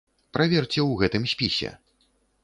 Праверце 0.35 0.79
ў 0.83 0.91
гэтым 1.01 1.27
спісе. 1.33 1.71